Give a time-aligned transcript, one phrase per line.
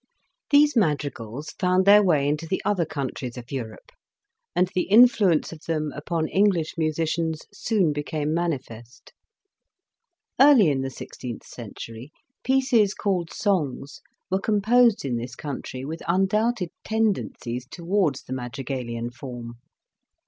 [0.49, 3.91] These madrigals found their way into the other countries of Europe,
[4.55, 9.13] and the influence of them upon English musicians soon became manifest.
[10.39, 12.09] Early in the sixteenth century,
[12.43, 14.01] pieces called songs
[14.31, 19.57] were composed in this country with un doubted tendencies towards the madrigalian form.